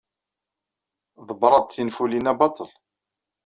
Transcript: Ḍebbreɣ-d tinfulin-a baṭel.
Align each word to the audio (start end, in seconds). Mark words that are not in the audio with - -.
Ḍebbreɣ-d 1.27 1.67
tinfulin-a 1.69 2.33
baṭel. 2.39 2.69